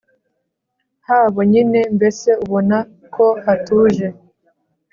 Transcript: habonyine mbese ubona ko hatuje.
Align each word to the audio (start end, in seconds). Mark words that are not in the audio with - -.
habonyine 1.07 1.79
mbese 1.95 2.29
ubona 2.43 2.77
ko 3.13 3.25
hatuje. 3.45 4.07